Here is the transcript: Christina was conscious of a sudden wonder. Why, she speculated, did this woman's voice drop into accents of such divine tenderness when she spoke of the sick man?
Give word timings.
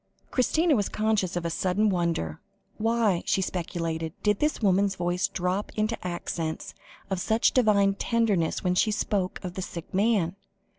Christina 0.31 0.75
was 0.75 0.89
conscious 0.89 1.35
of 1.35 1.45
a 1.45 1.51
sudden 1.51 1.87
wonder. 1.91 2.41
Why, 2.79 3.21
she 3.27 3.39
speculated, 3.39 4.13
did 4.23 4.39
this 4.39 4.59
woman's 4.59 4.95
voice 4.95 5.27
drop 5.27 5.71
into 5.75 5.95
accents 6.01 6.73
of 7.11 7.21
such 7.21 7.51
divine 7.51 7.93
tenderness 7.93 8.63
when 8.63 8.73
she 8.73 8.89
spoke 8.89 9.39
of 9.43 9.53
the 9.53 9.61
sick 9.61 9.93
man? 9.93 10.35